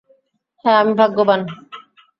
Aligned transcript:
হ্যাঁ, 0.65 0.77
আমি 0.79 0.93
ভাগ্যবান। 0.93 1.41